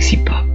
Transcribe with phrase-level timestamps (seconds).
[0.00, 0.46] Galaxy Pop.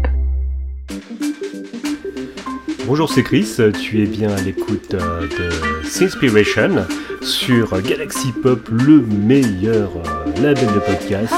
[2.88, 6.84] Bonjour, c'est Chris, tu es bien à l'écoute euh, de Sinspiration
[7.22, 11.32] sur Galaxy Pop, le meilleur euh, label de podcast.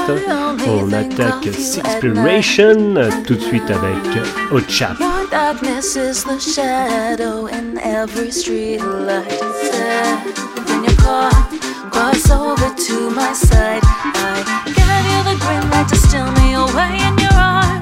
[0.66, 2.94] On attaque Sinspiration
[3.26, 4.96] tout de suite avec Ochap.
[5.30, 7.46] darkness is the shadow
[7.82, 9.28] every street light.
[11.92, 12.14] I
[15.24, 17.07] the green light to steal me away.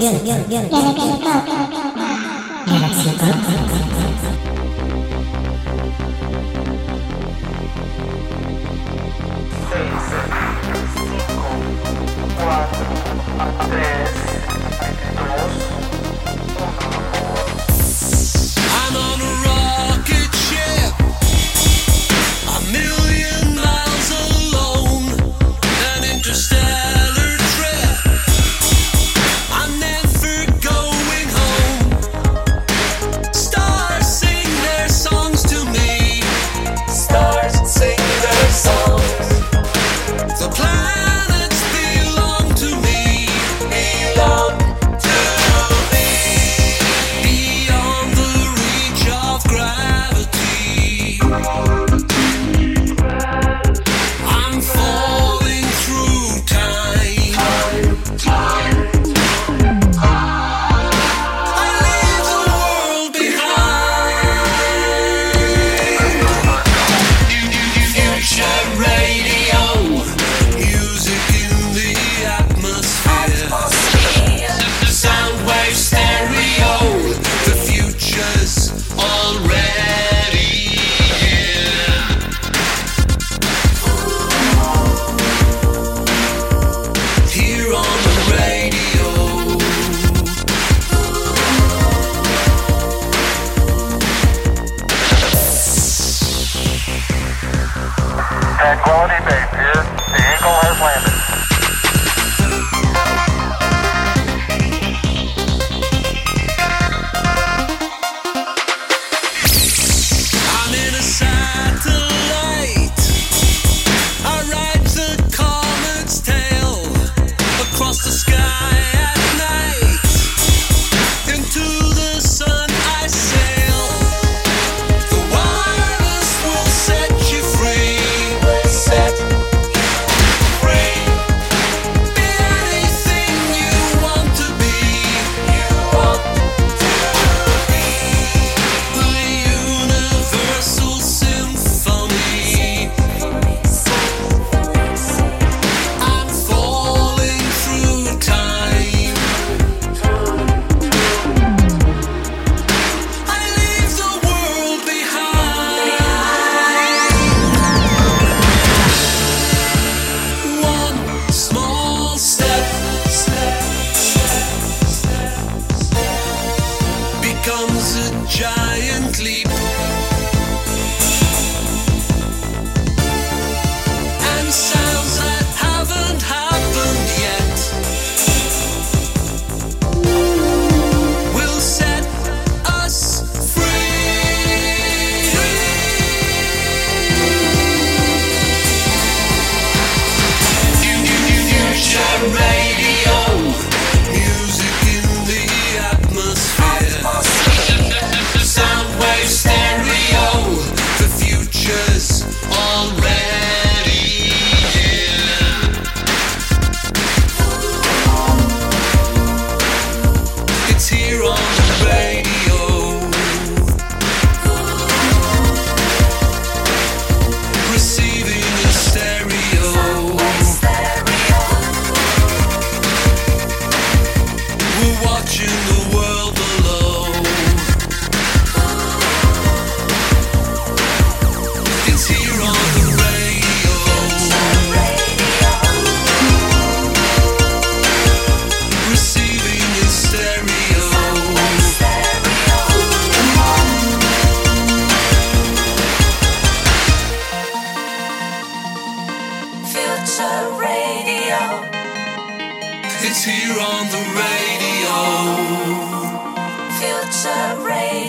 [0.00, 1.19] 变变变变变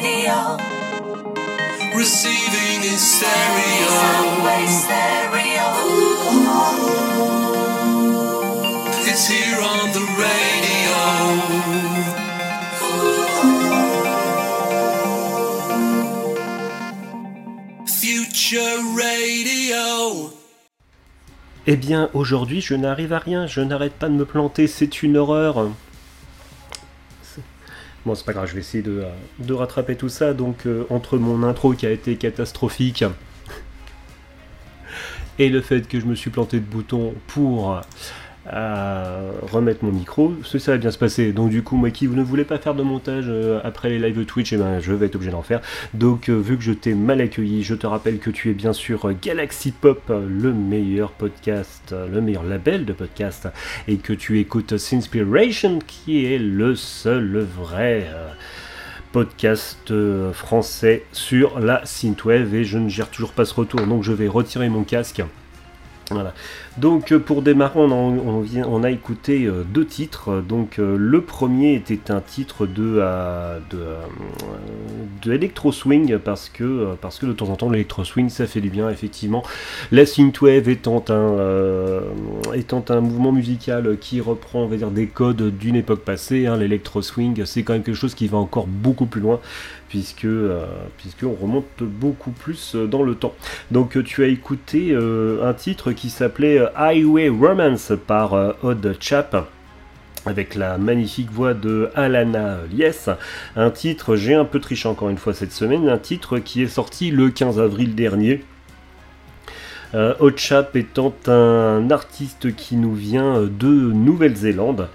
[0.01, 0.57] radio.
[1.95, 3.87] Receiving in stereo.
[4.01, 5.67] Soundwave stereo.
[9.05, 10.99] It's here on the radio.
[17.85, 20.31] Future radio.
[21.67, 25.15] Eh bien, aujourd'hui, je n'arrive à rien, je n'arrête pas de me planter, c'est une
[25.15, 25.69] horreur.
[28.05, 29.09] Bon, c'est pas grave, je vais essayer de, euh,
[29.39, 30.33] de rattraper tout ça.
[30.33, 33.03] Donc, euh, entre mon intro qui a été catastrophique
[35.39, 37.79] et le fait que je me suis planté de bouton pour
[38.51, 41.31] euh, remettre mon micro, ça, ça va bien se passer.
[41.31, 44.25] Donc, du coup, moi qui ne voulais pas faire de montage euh, après les lives
[44.25, 45.61] Twitch, eh ben, je vais être obligé d'en faire.
[45.93, 48.73] Donc, euh, vu que je t'ai mal accueilli, je te rappelle que tu es bien
[48.73, 53.47] sûr Galaxy Pop, le meilleur podcast, le meilleur label de podcast,
[53.87, 58.29] et que tu écoutes Sinspiration, qui est le seul vrai euh,
[59.11, 59.93] podcast
[60.33, 64.27] français sur la synthwave, et je ne gère toujours pas ce retour, donc je vais
[64.27, 65.21] retirer mon casque.
[66.77, 70.41] Donc euh, pour démarrer, on a, écouté euh, deux titres.
[70.41, 73.01] Donc euh, le premier était un titre de
[75.25, 78.69] electro swing parce que parce que de temps en temps l'électro swing ça fait du
[78.69, 79.43] bien effectivement.
[79.91, 82.01] La synthwave étant un
[82.53, 86.47] étant un mouvement musical qui reprend on va dire des codes d'une époque passée.
[86.47, 89.39] hein, l'électro swing c'est quand même quelque chose qui va encore beaucoup plus loin
[89.91, 90.65] puisque euh,
[90.97, 93.35] puisqu'on remonte beaucoup plus euh, dans le temps.
[93.71, 99.49] Donc euh, tu as écouté un titre qui s'appelait Highway Romance par Odd Chap
[100.25, 103.11] avec la magnifique voix de Alana Lies,
[103.55, 106.67] un titre, j'ai un peu triché encore une fois cette semaine, un titre qui est
[106.67, 108.43] sorti le 15 avril dernier.
[109.93, 114.87] Euh, Odd Chap étant un artiste qui nous vient de Nouvelle-Zélande,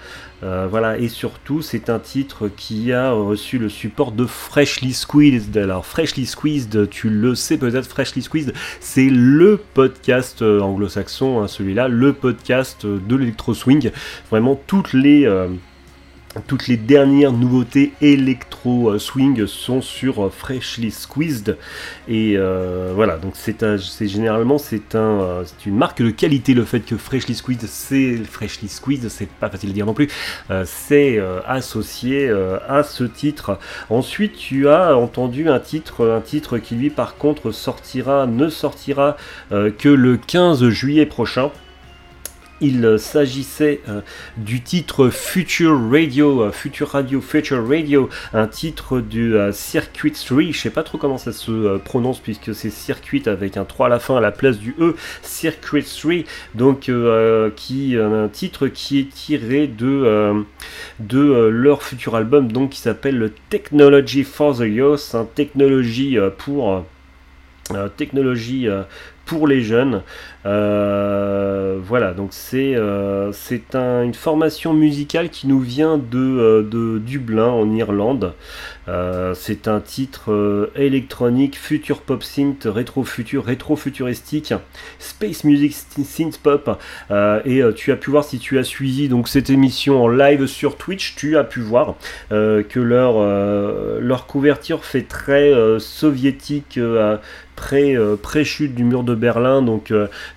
[0.43, 5.57] euh, voilà, et surtout, c'est un titre qui a reçu le support de Freshly Squeezed.
[5.57, 11.49] Alors, Freshly Squeezed, tu le sais peut-être, Freshly Squeezed, c'est le podcast euh, anglo-saxon, hein,
[11.49, 13.91] celui-là, le podcast de l'électro swing.
[14.31, 15.25] Vraiment, toutes les.
[15.25, 15.49] euh,
[16.47, 21.57] toutes les dernières nouveautés électro euh, swing sont sur euh, Freshly Squeezed.
[22.09, 26.81] Et euh, voilà donc c'est généralement c'est un c'est une marque de qualité le fait
[26.81, 30.09] que Freshly Squeezed c'est Freshly Squeezed c'est pas facile à dire non plus
[30.65, 32.31] c'est associé
[32.69, 33.59] à ce titre.
[33.91, 39.17] Ensuite tu as entendu un titre un titre qui lui par contre sortira ne sortira
[39.51, 41.51] que le 15 juillet prochain
[42.61, 44.01] il s'agissait euh,
[44.37, 50.53] du titre Future Radio, euh, Future Radio, Future Radio, un titre du euh, Circuit 3,
[50.53, 53.89] je sais pas trop comment ça se prononce puisque c'est Circuit avec un 3 à
[53.91, 56.13] la fin à la place du E, Circuit 3,
[56.55, 56.91] donc
[57.57, 60.45] qui un titre qui est tiré de,
[61.01, 66.85] de leur futur album donc qui s'appelle le Technology for the Youth, un technologie pour
[67.97, 68.69] technologie
[69.27, 70.03] pour les jeunes.
[70.47, 73.33] Euh, voilà, donc c'est euh,
[73.75, 78.35] une formation musicale qui nous vient de, euh, de Dublin en Irlande.
[79.35, 84.55] C'est un titre électronique, future pop synth, rétro futur, rétro futuristique,
[85.01, 86.81] space music synth pop.
[87.45, 90.77] Et tu as pu voir si tu as suivi donc cette émission en live sur
[90.77, 91.97] Twitch, tu as pu voir
[92.31, 93.19] que leur
[94.01, 96.79] leur couverture fait très soviétique.
[97.57, 99.93] pré, pré-chute du mur de Berlin, donc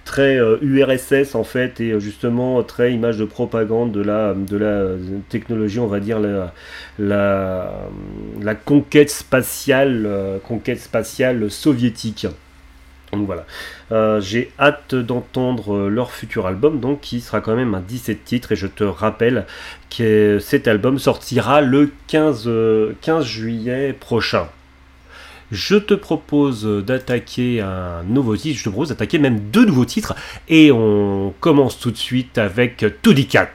[0.06, 4.86] très euh, URSS en fait, et euh, justement très image de propagande de la, la
[5.30, 6.54] technologie, on va dire la,
[7.00, 12.28] la, conquête spatiale, euh, soviétique.
[13.12, 13.46] Donc voilà,
[13.92, 18.24] Euh, j'ai hâte d'entendre euh, leur futur album, donc qui sera quand même un 17
[18.24, 19.46] titres, et je te rappelle
[19.96, 24.48] que cet album sortira le 15, euh, 15 juillet prochain.
[25.52, 30.16] Je te propose d'attaquer un nouveau titre, je te propose d'attaquer même deux nouveaux titres,
[30.48, 33.50] et on commence tout de suite avec Tudicat.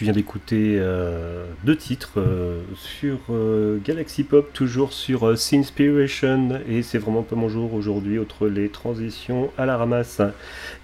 [0.00, 6.80] tu viens d'écouter euh, deux titres euh, sur euh, Galaxy Pop, toujours sur Sinspiration, et
[6.82, 10.22] c'est vraiment pas mon jour aujourd'hui, entre les transitions à la ramasse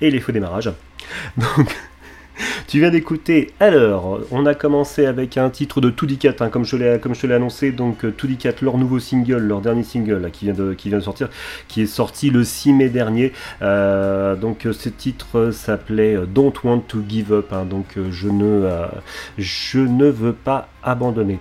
[0.02, 0.70] et les faux démarrages.
[2.66, 3.53] tu viens d'écouter.
[3.61, 7.72] Alors, on a commencé avec un titre de 2D4, hein, comme je te l'ai annoncé,
[7.72, 11.29] donc 2D4, leur nouveau single, leur dernier single qui, vient de, sortir,
[11.68, 13.33] qui est sorti le 6 mai dernier.
[13.62, 17.96] Euh, donc, euh, ce titre euh, s'appelait euh, Don't Want to Give Up, hein, donc
[17.96, 18.87] euh, euh,
[19.38, 21.40] je ne veux pas abandonner.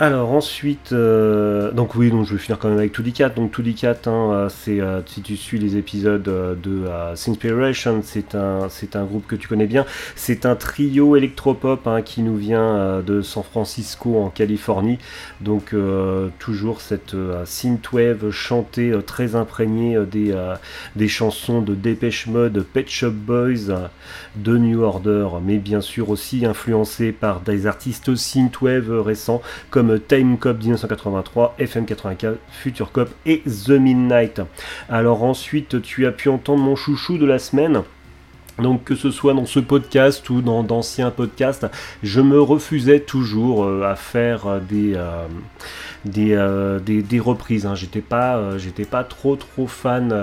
[0.00, 3.34] Alors ensuite, euh, donc oui, donc je vais finir quand même avec 2D4.
[3.34, 8.00] Donc 2D4, hein, euh, c'est euh, si tu suis les épisodes euh, de euh, Sinspiration,
[8.04, 9.84] c'est un c'est un groupe que tu connais bien.
[10.14, 14.98] C'est un trio électropop hein, qui nous vient euh, de San Francisco en Californie.
[15.40, 15.74] Donc
[16.38, 20.34] toujours cette synthwave chantée très imprégnée des
[20.94, 23.90] des chansons de Depeche Mode, Pet Shop Boys,
[24.36, 30.38] de New Order, mais bien sûr aussi influencé par des artistes synthwave récents comme Time
[30.38, 34.40] Cop 1983, FM 84, Future Cop et The Midnight.
[34.88, 37.82] Alors ensuite, tu as pu entendre mon chouchou de la semaine.
[38.58, 41.66] Donc que ce soit dans ce podcast ou dans d'anciens podcasts,
[42.02, 44.58] je me refusais toujours euh, à faire euh,
[46.04, 47.66] des, euh, des, reprises.
[47.66, 47.74] hein.
[47.76, 50.14] J'étais pas j'étais pas trop trop fan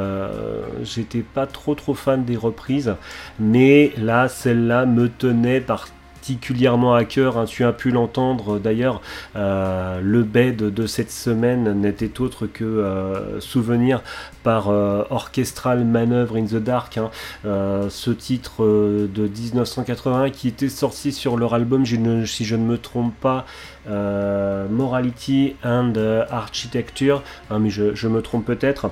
[0.84, 2.96] j'étais pas trop fan des reprises,
[3.40, 5.88] mais là celle-là me tenait par
[6.26, 9.00] particulièrement à cœur, hein, tu as pu l'entendre d'ailleurs,
[9.36, 14.02] euh, le bed de cette semaine n'était autre que euh, Souvenir
[14.42, 17.12] par euh, Orchestral Maneuver in the Dark, hein,
[17.46, 22.66] euh, ce titre euh, de 1981 qui était sorti sur leur album, si je ne
[22.66, 23.46] me trompe pas,
[23.88, 28.90] euh, Morality and euh, Architecture, hein, mais je, me trompe peut-être.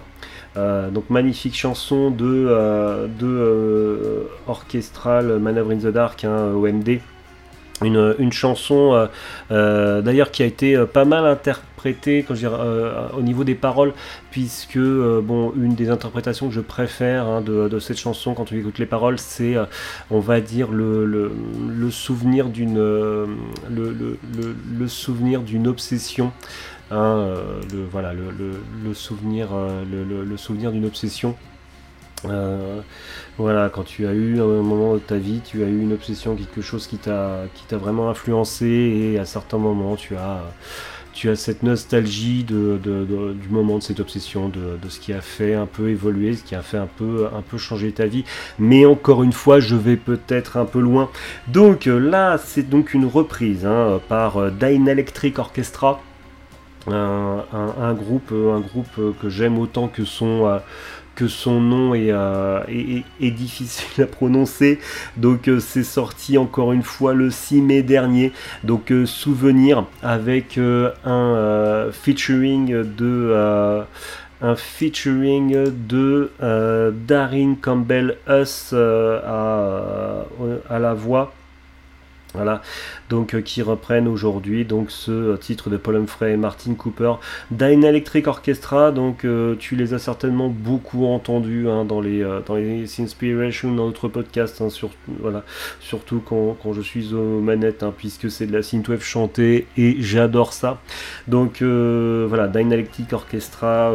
[0.55, 6.99] Euh, donc magnifique chanson de, euh, euh, orchestral Maneuver in the Dark, OMD.
[7.83, 9.07] Une, chanson euh,
[9.51, 13.93] euh, d'ailleurs qui a été euh, pas mal interprétée quand je au niveau des paroles,
[14.31, 18.79] puisque bon, une des interprétations que je préfère hein, de, cette chanson quand on écoute
[18.79, 19.55] les paroles, c'est
[20.09, 21.29] on va dire le,
[21.89, 22.77] souvenir d'une
[25.67, 26.31] obsession.
[26.89, 29.51] voilà, le souvenir
[30.71, 31.35] d'une obsession.
[32.25, 32.81] Euh,
[33.37, 36.35] voilà, quand tu as eu un moment de ta vie, tu as eu une obsession,
[36.35, 40.43] quelque chose qui t'a vraiment influencé, et à certains moments, tu as
[41.13, 45.67] tu as cette nostalgie du moment de cette obsession, de, ce qui a fait un
[45.67, 48.25] peu évoluer, ce qui a fait un peu, un peu changer ta vie.
[48.59, 51.09] Mais encore une fois, je vais peut-être un peu loin.
[51.47, 56.01] Donc là, c'est donc une reprise hein, par Dyne Electric Orchestra.
[56.85, 60.57] Un, groupe, un groupe que j'aime autant que son, euh,
[61.15, 64.79] que son nom est, euh, est- est- difficile à prononcer.
[65.17, 68.31] Donc euh, c'est sorti encore une fois le 6 mai dernier.
[68.63, 73.83] Donc euh, souvenir avec un featuring de
[74.41, 76.31] un featuring de
[77.07, 80.25] Darin Campbell Us euh, à,
[80.75, 81.33] à la voix.
[82.33, 82.63] Voilà,
[83.09, 87.13] donc euh, qui reprennent aujourd'hui donc ce euh, titre de Paul Humphrey et Martin Cooper,
[87.51, 88.91] Dyne Electric Orchestra.
[88.91, 93.85] Donc euh, tu les as certainement beaucoup entendus hein, dans les dans les Inspiration dans
[93.85, 94.69] notre podcast, hein,
[95.19, 95.43] voilà,
[95.79, 99.97] surtout quand, quand je suis aux manettes, hein, puisque c'est de la synthwave chantée et
[99.99, 100.81] j'adore ça.
[101.27, 103.93] Donc voilà, Dyne Electric Orchestra,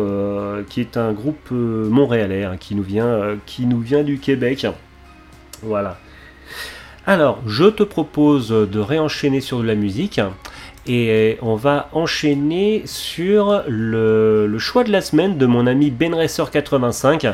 [0.68, 4.66] qui est un groupe montréalais hein, qui nous vient qui nous vient du Québec.
[5.62, 5.98] Voilà.
[7.08, 10.20] Alors, je te propose de réenchaîner sur de la musique
[10.86, 16.50] et on va enchaîner sur le, choix de la semaine de mon ami Ben Racer
[16.50, 17.28] 85.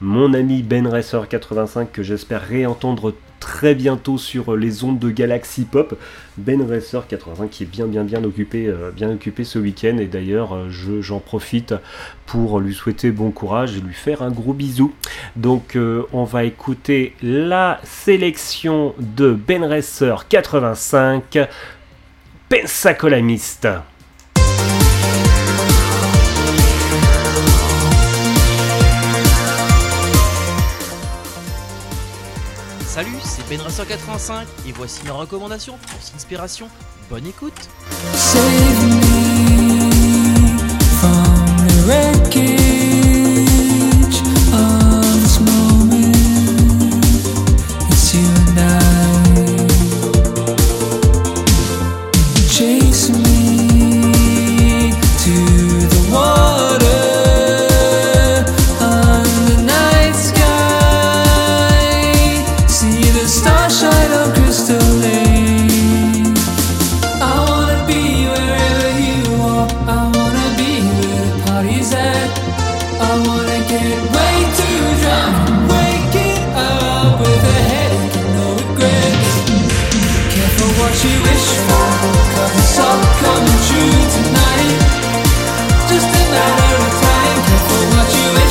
[0.00, 5.64] Mon ami Ben Racer 85 que j'espère réentendre très bientôt sur les ondes de Galaxy
[5.64, 5.98] Pop.
[6.36, 10.06] Ben Racer 85 qui est bien bien bien occupé, euh, bien occupé ce week-end et
[10.06, 11.74] d'ailleurs euh, je- j'en profite
[12.26, 14.92] pour lui souhaiter bon courage et lui faire un gros bisou.
[15.36, 21.38] Donc euh, on va écouter la sélection de Ben Racer 85
[22.48, 23.68] Pensacolamiste.
[32.98, 36.68] Salut, c'est Ben Racer 85 et voici mes recommandations pour Inspiration.
[37.08, 37.68] Bonne écoute.
[85.88, 87.38] Just a matter of time.
[87.48, 88.47] Careful what you wish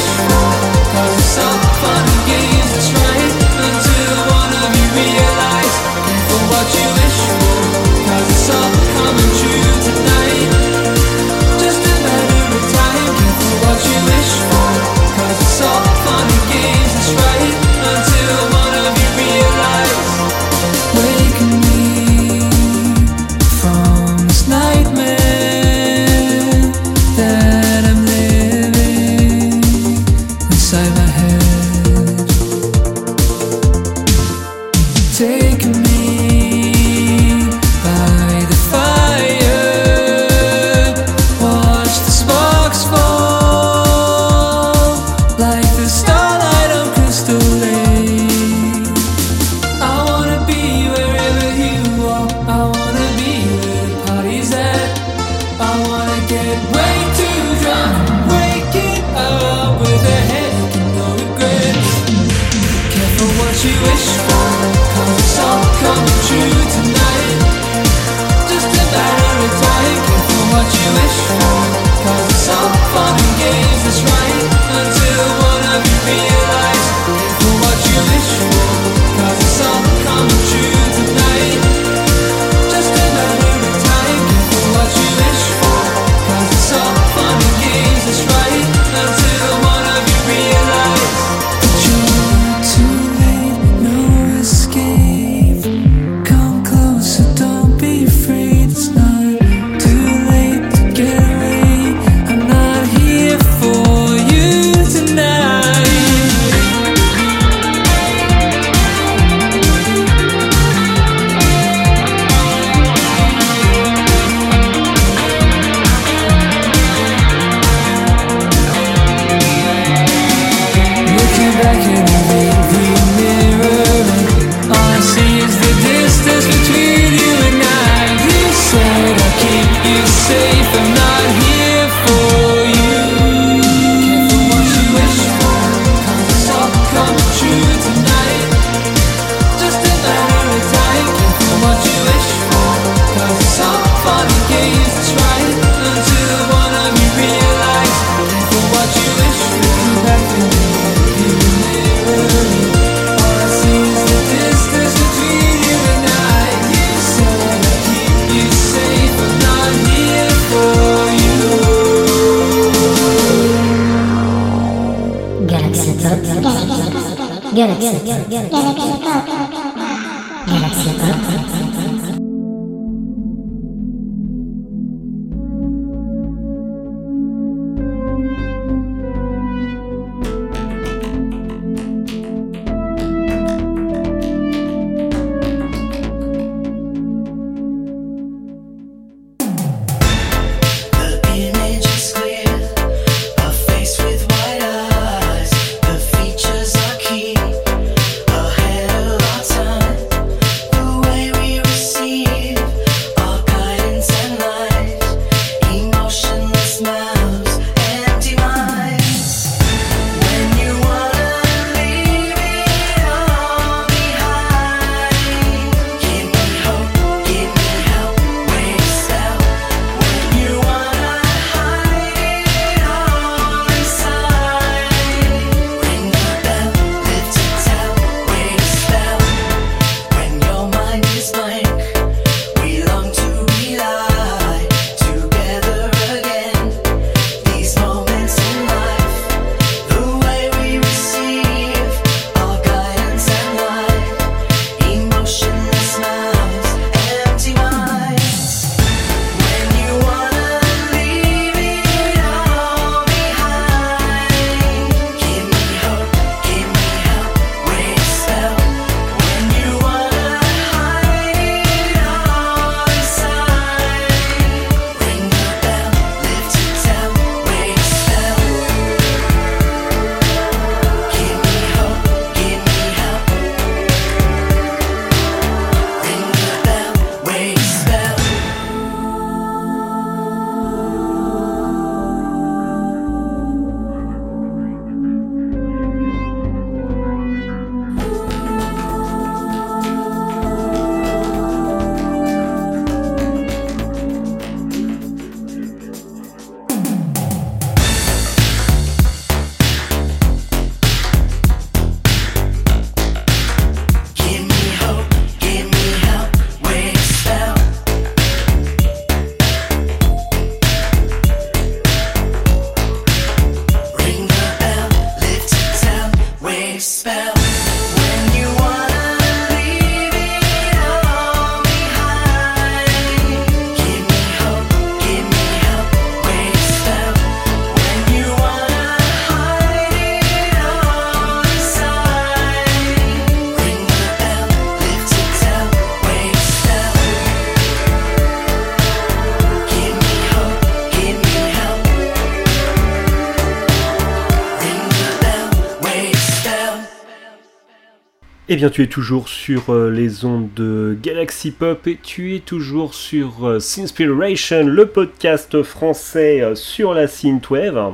[348.59, 352.95] Eh tu es toujours sur euh, les ondes de Galaxy Pop et tu es toujours
[352.95, 357.93] sur euh, Sinspiration, le podcast français euh, sur la synthwave.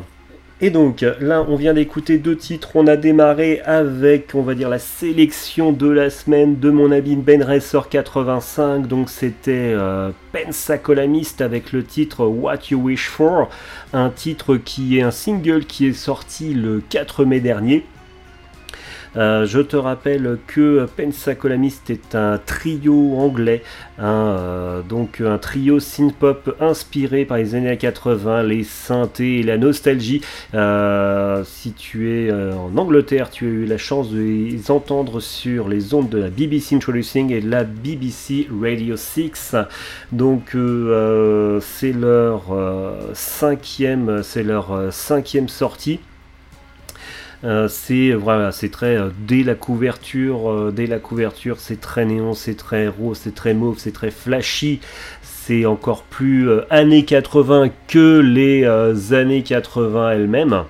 [0.62, 2.70] Et donc, là, on vient d'écouter deux titres.
[2.76, 7.18] On a démarré avec, on va dire, la sélection de la semaine de mon ami
[7.18, 8.88] Ben Racer 85.
[8.88, 9.76] Donc, c'était
[10.32, 13.50] Pensacolamist avec le titre What You Wish For.
[13.92, 17.84] Un titre qui est un single qui est sorti le 4 mai dernier.
[19.16, 23.62] Euh, je te rappelle que Pensacolamist est un trio anglais,
[24.00, 29.58] un, euh, donc un trio synth-pop inspiré par les années 80, les synthés et la
[29.58, 30.22] nostalgie.
[30.56, 35.70] Euh, si tu es en Angleterre, tu as eu la chance de les entendre sur
[35.70, 39.56] les ondes de la BBC Introducing et de la BBC Radio 6.
[40.12, 40.56] Donc
[41.62, 42.44] c'est leur
[43.14, 46.00] cinquième, c'est leur cinquième sortie.
[47.44, 52.06] Euh, c'est voilà, c'est très euh, dès la couverture, euh, dès la couverture, c'est très
[52.06, 54.80] néon, c'est très rose, c'est très mauve, c'est très flashy.
[55.22, 58.66] C'est encore plus années 80 que les
[59.14, 60.64] années 80 elles-mêmes.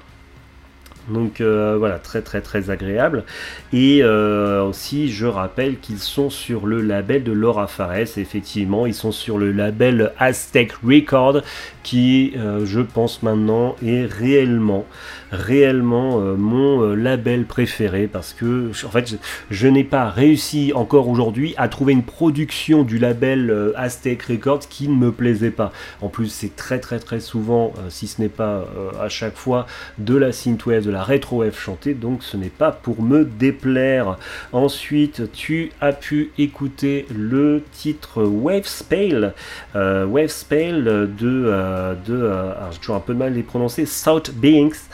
[1.10, 3.24] Donc voilà, très très très agréable.
[3.72, 8.18] Et aussi, je rappelle qu'ils sont sur le label de Laura Fares.
[8.18, 11.42] Effectivement, ils sont sur le label Aztec Record,
[11.84, 12.34] qui,
[12.64, 14.88] je pense maintenant, est réellement,
[15.34, 19.18] réellement euh, mon euh, label préféré parce que, en fait,
[19.50, 24.68] je, n'ai pas réussi encore aujourd'hui à trouver une production du label euh, Aztec Records
[24.70, 25.72] qui ne me plaisait pas.
[26.02, 28.66] En plus, c'est très très très souvent, si ce n'est pas
[29.02, 29.66] à chaque fois,
[29.98, 34.18] de la synthwave, de la retro wave chantée, donc ce n'est pas pour me déplaire.
[34.52, 39.34] Ensuite, tu as pu écouter le titre Wave Spale,
[39.74, 40.84] Wave Spale
[41.18, 44.88] de, de alors, j'ai toujours un peu de mal à les prononcer, South Beings,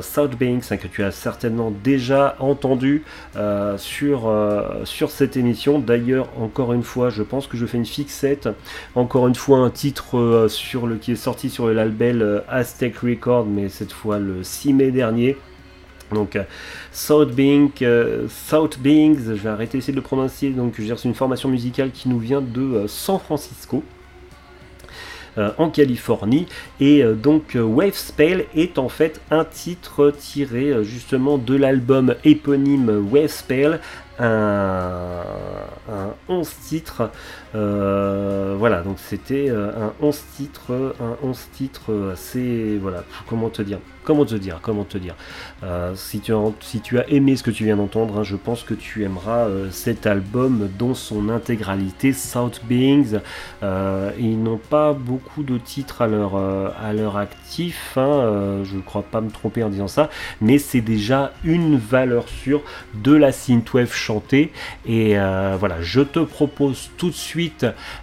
[0.00, 3.02] South Beings hein, que tu as certainement déjà entendu
[3.36, 5.78] euh, sur, euh, sur cette émission.
[5.78, 8.48] D'ailleurs, encore une fois, je pense que je fais une fixette.
[8.94, 12.40] Encore une fois, un titre euh, sur le, qui est sorti sur le label euh,
[12.48, 15.36] Aztec Record, mais cette fois le 6 mai dernier.
[16.12, 16.44] Donc euh,
[16.92, 17.32] South
[17.82, 20.50] euh, South Beings, je vais arrêter d'essayer de le prononcer.
[20.50, 23.82] Donc j'ai reçu une formation musicale qui nous vient de euh, San Francisco.
[25.38, 26.46] Euh, en Californie.
[26.78, 32.14] Et euh, donc euh, Wave Spell est en fait un titre tiré justement de l'album
[32.24, 33.80] éponyme Wave Spell
[34.18, 35.22] un,
[35.90, 37.10] un 11 titres
[37.54, 43.62] euh, voilà donc c'était euh, un 11 titres un 11 titres assez voilà comment te
[43.62, 45.14] dire comment te dire comment te dire
[45.62, 48.36] euh, si, tu as, si tu as aimé ce que tu viens d'entendre, hein, je
[48.36, 53.20] pense que tu aimeras euh, cet album dans son intégralité, South Beings.
[53.62, 58.64] Euh, ils n'ont pas beaucoup de titres à leur, euh, à leur actif, hein, euh,
[58.64, 60.10] je ne crois pas me tromper en disant ça,
[60.40, 62.62] mais c'est déjà une valeur sûre
[62.94, 64.50] de la synthwave chantée.
[64.84, 67.41] Et euh, voilà, je te propose tout de suite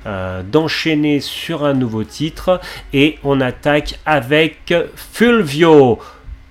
[0.05, 2.59] euh, d'enchaîner sur un nouveau titre
[2.93, 5.99] et on attaque avec Fulvio.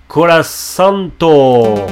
[0.09, 1.87] Corasanto.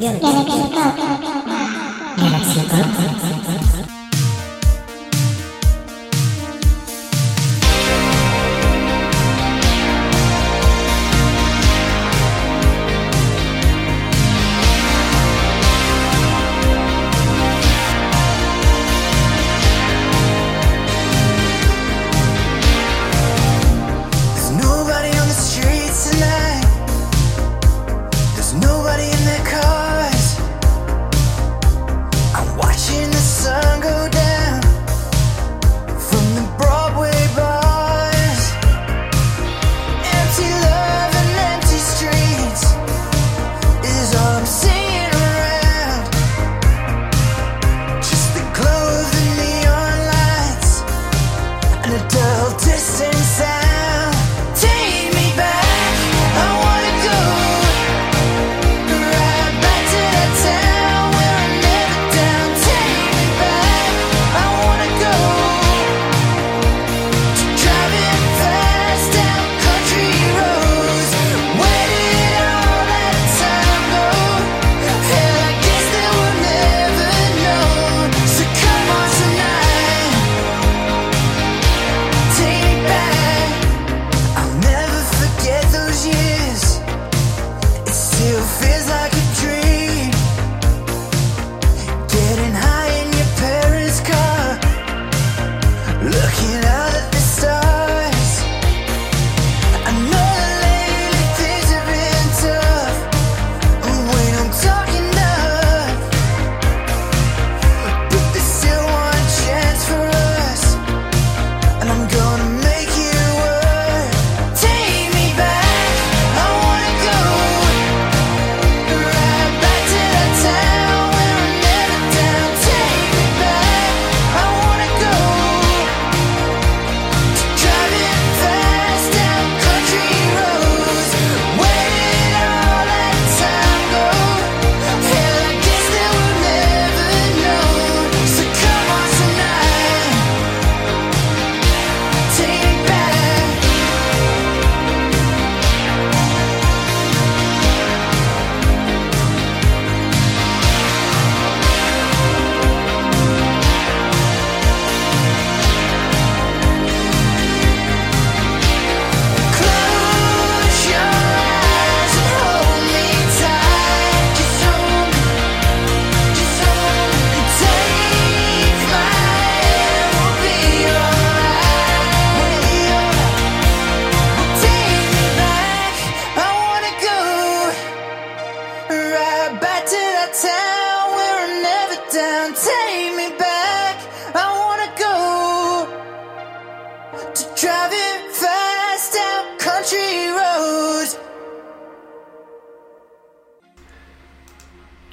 [0.00, 0.29] Galaxy Pop.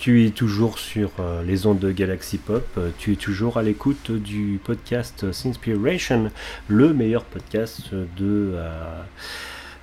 [0.07, 3.61] Tu es toujours sur euh, les ondes de Galaxy Pop, euh, tu es toujours à
[3.61, 6.31] l'écoute du podcast Sinspiration,
[6.69, 9.01] le meilleur podcast de, euh,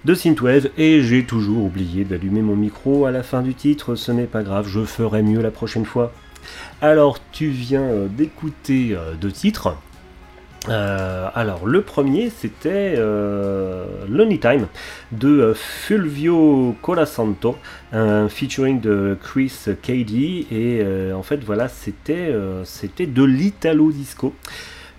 [0.06, 4.12] de Synthwave, et j'ai toujours oublié d'allumer mon micro à la fin du titre, ce
[4.12, 6.10] n'est pas grave, je ferai mieux la prochaine fois.
[6.80, 9.76] Alors, tu viens d'écouter deux titres.
[10.68, 14.66] Euh, alors, le premier, c'était euh, Lonely Time
[15.12, 17.56] de euh, Fulvio Colasanto,
[18.28, 19.52] featuring de Chris
[19.82, 20.46] Cady.
[20.50, 22.34] Et euh, en fait, voilà, c'était
[22.64, 24.34] c'était de l'Italo Disco.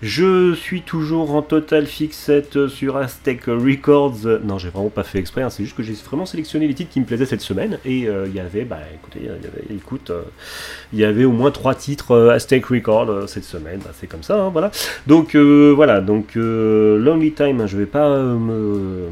[0.02, 4.40] Je suis toujours en total fixette sur Aztec Records.
[4.44, 6.92] Non, j'ai vraiment pas fait exprès, hein, c'est juste que j'ai vraiment sélectionné les titres
[6.92, 7.78] qui me plaisaient cette semaine.
[7.86, 10.22] Et euh, il y avait, bah écoutez, y avait, écoute, euh,
[10.92, 13.80] il y avait au moins trois titres euh, Aztec Records cette semaine.
[13.82, 14.70] Bah, c'est comme ça, hein, voilà.
[15.06, 19.08] Donc voilà, donc Lonely Time, hein, je vais pas me,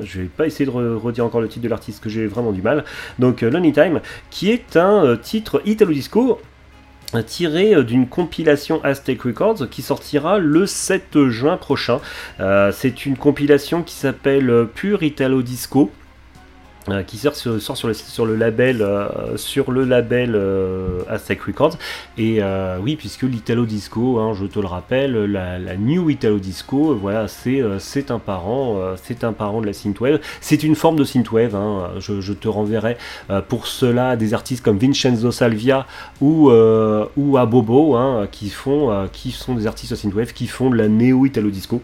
[0.00, 2.52] je vais pas essayer de re- redire encore le titre de l'artiste que j'ai vraiment
[2.52, 2.84] du mal.
[3.18, 4.00] Donc Lonely Time,
[4.30, 6.34] qui est un titre Italo Disco euh,
[7.26, 12.00] tiré euh, d'une compilation Aztec Records qui sortira le 7 juin prochain.
[12.40, 15.90] Euh, c'est une compilation qui s'appelle euh, Pure Italo Disco.
[16.90, 21.78] Euh, qui sort sur, le, sur le label euh, sur le label euh, Aztec Records.
[22.16, 22.40] Et
[22.80, 28.10] oui puisque l'Italo Disco hein, je te le rappelle la, New Italo Disco voilà c'est
[28.10, 30.20] un parent c'est un parent de la synthwave.
[30.40, 32.96] C'est une forme de synthwave hein, je, te renverrai
[33.48, 35.86] pour cela des artistes comme Vincenzo Salvia
[36.20, 40.88] ou ou Abobo hein, qui font qui sont des artistes synthwave qui font de la
[40.88, 41.82] néo Italo Disco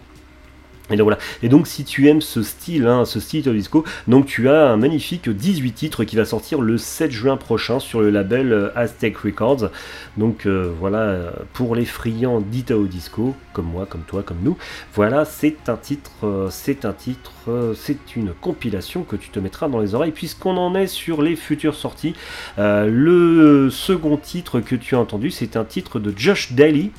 [0.91, 4.69] Et donc si tu aimes ce style, hein, ce style Italo disco, donc tu as
[4.69, 8.69] un magnifique 18 titres qui va sortir le 7 juin prochain sur le label euh,
[8.77, 9.71] Aztec Records.
[10.19, 14.59] Donc euh, voilà, euh, pour les friands d'Italo disco, comme moi, comme toi, comme nous,
[14.93, 17.33] voilà, c'est un titre, c'est un titre,
[17.75, 21.37] c'est une compilation que tu te mettras dans les oreilles puisqu'on en est sur les
[21.37, 22.15] futures sorties.
[22.59, 26.91] Le second titre que tu as entendu, c'est un titre de Josh Daly,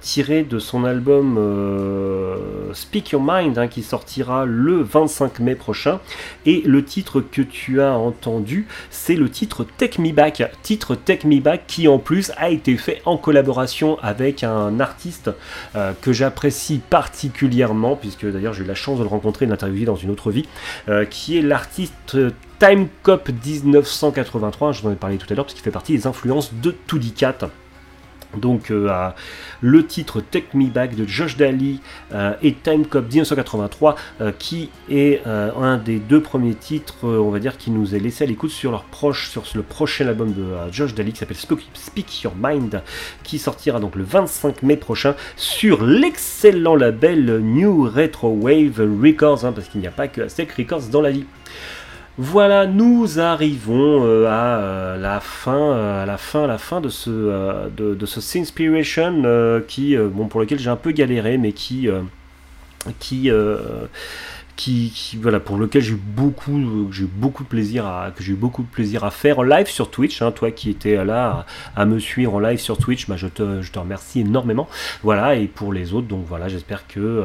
[0.00, 1.36] tiré de son album
[2.08, 6.00] euh, Speak Your Mind, hein, qui sortira le 25 mai prochain.
[6.46, 10.42] Et le titre que tu as entendu, c'est le titre Take Me Back.
[10.62, 15.30] Titre Take Me Back qui en plus a été fait en collaboration avec un artiste
[15.76, 19.84] euh, que j'apprécie particulièrement, puisque d'ailleurs j'ai eu la chance de le rencontrer, de l'interviewer
[19.84, 20.46] dans une autre vie,
[20.88, 22.16] euh, qui est l'artiste
[22.58, 25.92] Time Cop 1983, je vous en ai parlé tout à l'heure, parce qu'il fait partie
[25.92, 27.48] des influences de 2D4.
[28.36, 29.10] Donc euh,
[29.60, 31.80] le titre Take Me Back de Josh Daly
[32.12, 37.38] euh, et Time Cop 1983 euh, qui est un des deux premiers titres on va
[37.38, 40.44] dire qui nous est laissé à l'écoute sur leur proche sur le prochain album de
[40.70, 42.82] Josh Daly qui s'appelle Speak, Speak Your Mind
[43.22, 49.52] qui sortira donc le 25 mai prochain sur l'excellent label New Retro Wave Records hein,
[49.52, 51.24] parce qu'il n'y a pas que Aztec Records dans la vie.
[52.20, 56.88] Voilà, nous arrivons euh, à euh, la fin, euh, à la fin, la fin de
[56.88, 57.10] ce,
[57.70, 59.22] de, de ce Sinspiration
[59.68, 59.96] qui,
[60.28, 61.88] pour lequel j'ai un peu galéré, mais qui,
[64.58, 68.62] qui, voilà, pour lequel j'ai eu beaucoup, j'ai beaucoup de plaisir à, que j'ai beaucoup
[68.62, 70.20] de plaisir à faire en live sur Twitch.
[70.20, 71.46] hein, toi qui étais là
[71.76, 74.68] à, à me suivre en live sur Twitch, bah, je te, je te remercie énormément.
[75.04, 77.24] Voilà, et pour les autres, donc voilà, j'espère que euh,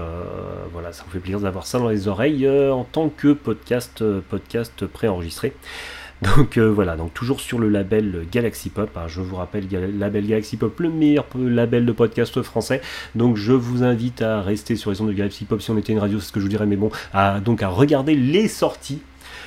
[0.71, 4.03] voilà, ça vous fait plaisir d'avoir ça dans les oreilles euh, en tant que podcast,
[4.03, 5.53] euh, podcast préenregistré.
[6.23, 8.89] Donc euh, voilà, donc toujours sur le label Galaxy Pop.
[8.95, 12.81] hein, je vous rappelle, Gal- label Galaxy Pop, le meilleur label de podcast français.
[13.15, 15.93] Donc je vous invite à rester sur les ondes de Galaxy Pop si on était
[15.93, 18.47] une radio, c'est ce que je vous dirais, mais bon, à, donc à regarder les
[18.47, 19.01] sorties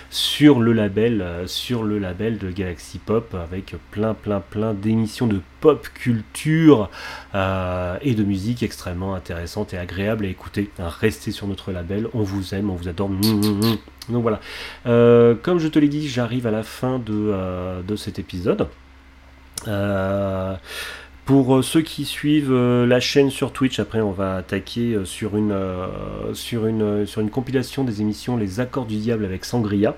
[0.09, 6.91] sur le label, euh, de Galaxy Pop avec plein, plein, plein d'émissions de pop culture
[7.35, 10.71] euh, et de musique extrêmement intéressante et agréable à écouter.
[10.79, 13.11] Restez sur notre label, on vous aime, on vous adore.
[14.09, 14.41] Donc voilà.
[14.87, 18.69] Euh, comme je te l'ai dit, j'arrive à la fin de, euh, cet épisode.
[19.67, 20.55] Euh,
[21.25, 25.53] pour ceux qui suivent la chaîne sur Twitch, après on va attaquer sur, une,
[27.33, 29.97] compilation des émissions Les Accords du Diable avec Sangria.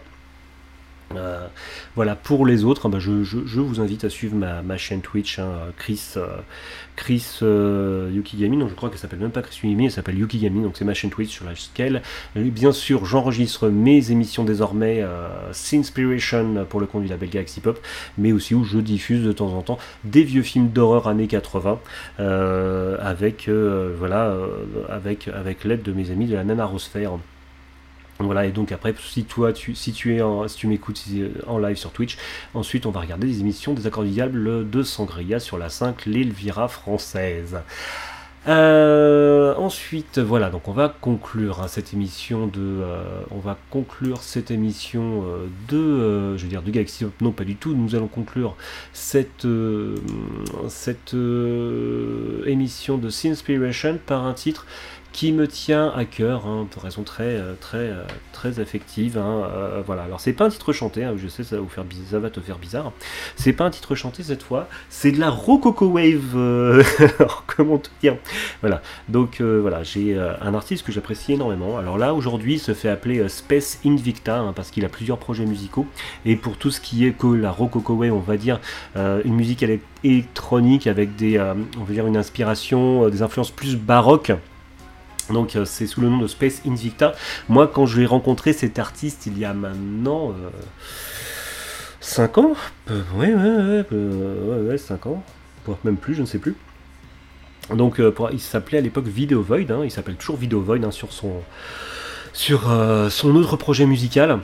[1.97, 5.51] Voilà, pour les autres, hein, bah, je, vous invite à suivre ma, chaîne Twitch, hein,
[5.77, 6.15] Chris,
[6.99, 10.63] Chris euh, Yukigami, donc je crois qu'elle s'appelle même pas Chris Yukigami, elle s'appelle Yukigami,
[10.63, 12.03] donc c'est ma chaîne Twitch sur laquelle,
[12.37, 17.61] euh, bien sûr, j'enregistre mes émissions désormais, euh, Sinspiration pour le compte du label Galaxy
[17.61, 17.79] Pop,
[18.19, 21.79] mais aussi où je diffuse de temps en temps des vieux films d'horreur années 80,
[22.19, 24.35] euh, avec, euh, voilà,
[24.89, 27.13] avec, avec l'aide de mes amis de la Nanarosphère.
[28.21, 31.25] Voilà, et donc après, si toi, tu, si tu es en, si tu m'écoutes si-
[31.47, 32.17] en live sur Twitch,
[32.53, 36.05] ensuite on va regarder des émissions des accords du diable de Sangria sur la 5,
[36.07, 37.59] l'Elvira française.
[38.47, 44.23] Euh, ensuite, voilà, donc on va conclure hein, cette émission de, euh, on va conclure
[44.23, 47.05] cette émission euh, de, euh, je veux dire, de Galaxy.
[47.21, 47.75] Non, pas du tout.
[47.75, 48.57] Nous allons conclure
[48.95, 49.97] cette, euh,
[50.69, 54.67] cette euh, émission de Sinspiration par un titre
[55.13, 59.19] qui me tient à cœur, hein, de raison très, euh, très, euh, très affective.
[59.19, 60.03] hein, euh, voilà.
[60.03, 61.63] Alors c'est pas un titre chanté, hein, je sais ça va
[62.11, 62.93] ça va te faire bizarre.
[63.37, 66.35] C'est pas un titre chanté cette fois, c'est de la rococo wave.
[66.37, 66.83] euh,
[67.19, 68.17] alors, comment te dire?
[68.61, 68.83] Voilà.
[69.09, 71.79] Donc voilà, j'ai un artiste que j'apprécie énormément.
[71.79, 75.47] Alors là aujourd'hui, il se fait appeler Space Invicta hein, parce qu'il a plusieurs projets
[75.47, 75.87] musicaux
[76.25, 78.61] et pour tout ce qui est que la rococo wave, on va dire
[78.97, 84.33] une musique élec- électronique avec des, on dire une inspiration, des influences plus baroques.
[85.31, 87.13] Donc euh, c'est sous le nom de Space Invicta.
[87.49, 90.35] Moi quand je l'ai rencontré cet artiste il y a maintenant
[92.01, 92.53] 5 ans
[92.91, 95.23] Euh, Ouais ouais ouais, euh, ouais, ouais 5 ans.
[95.85, 96.57] Même plus, je ne sais plus.
[97.75, 100.91] Donc euh, il s'appelait à l'époque Video Void, hein, il s'appelle toujours Video Void hein,
[102.33, 104.39] sur euh, son autre projet musical.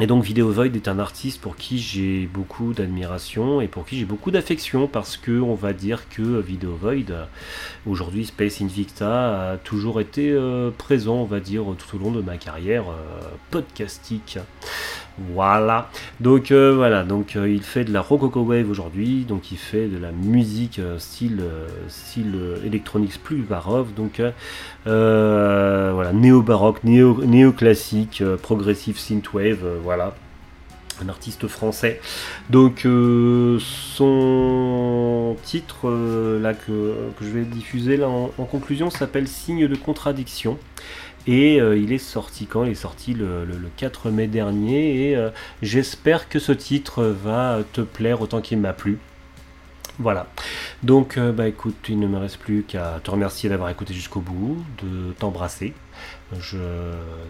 [0.00, 3.98] Et donc Video Void est un artiste pour qui j'ai beaucoup d'admiration et pour qui
[3.98, 7.28] j'ai beaucoup d'affection parce que on va dire que Video Void,
[7.86, 12.22] aujourd'hui Space Invicta, a toujours été euh, présent, on va dire, tout au long de
[12.22, 13.20] ma carrière euh,
[13.50, 14.38] podcastique.
[15.18, 15.90] Voilà.
[16.20, 19.86] Donc euh, voilà, donc euh, il fait de la rococo wave aujourd'hui, donc il fait
[19.86, 21.42] de la musique euh, style
[21.88, 24.22] style électronique plus baroque, donc
[24.84, 30.14] voilà néo baroque, néo néo classique, progressive synthwave, voilà.
[31.02, 32.00] un artiste français.
[32.48, 32.86] Donc
[33.60, 36.40] son titre que,
[37.20, 40.58] je vais diffuser en conclusion s'appelle Signe de contradiction.
[41.26, 42.64] Et euh, il est sorti quand?
[42.64, 45.30] Il est sorti le, le- le 4 mai dernier et euh,
[45.62, 48.98] j'espère que ce titre va te plaire autant qu'il m'a plu.
[49.98, 50.26] Voilà.
[50.82, 54.20] Donc euh, bah écoute, il ne me reste plus qu'à te remercier d'avoir écouté jusqu'au
[54.20, 55.74] bout, de t'embrasser.
[56.40, 56.58] Je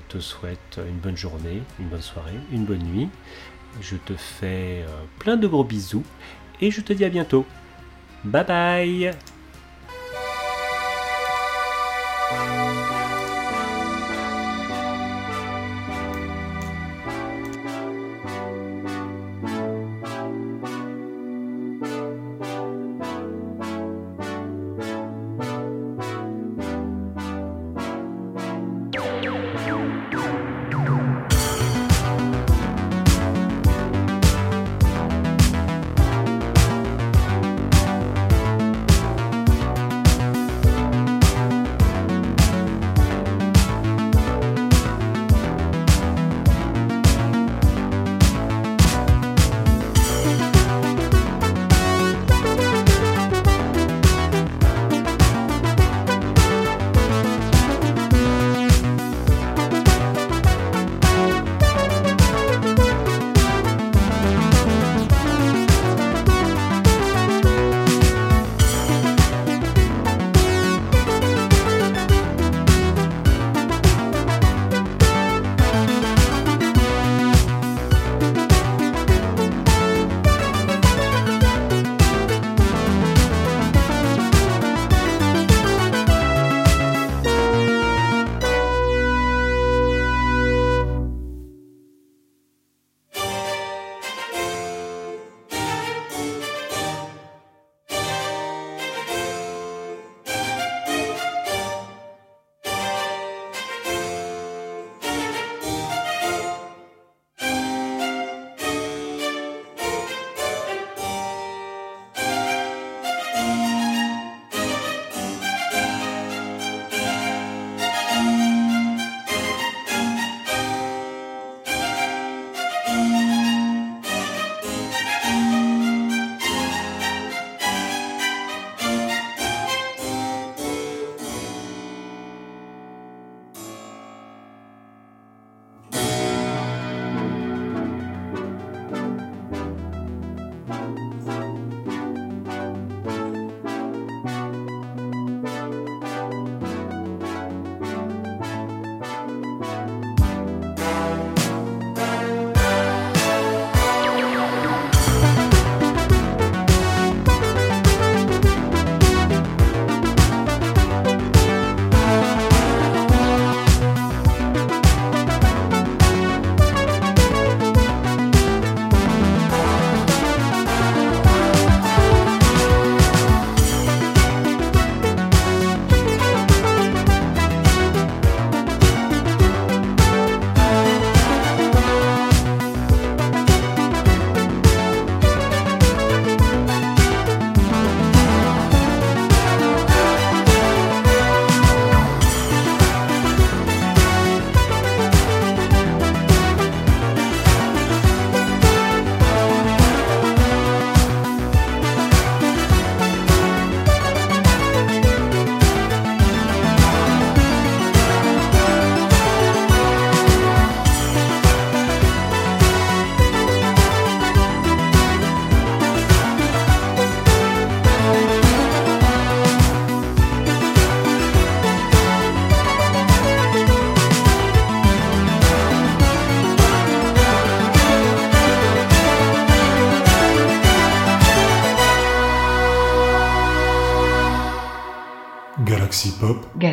[0.08, 3.08] te souhaite une bonne journée, une bonne soirée, une bonne nuit.
[3.80, 4.84] Je te fais
[5.18, 6.04] plein de gros bisous
[6.60, 7.44] et je te dis à bientôt.
[8.24, 9.10] Bye bye